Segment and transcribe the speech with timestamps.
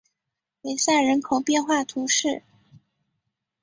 [0.63, 2.41] 梅塞人口变化图示